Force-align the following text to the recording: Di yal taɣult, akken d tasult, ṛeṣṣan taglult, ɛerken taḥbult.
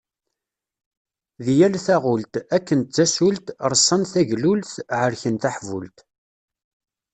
Di 1.43 1.53
yal 1.59 1.75
taɣult, 1.85 2.33
akken 2.55 2.79
d 2.81 2.89
tasult, 2.95 3.45
ṛeṣṣan 3.71 4.03
taglult, 4.13 4.71
ɛerken 5.01 5.35
taḥbult. 5.43 5.97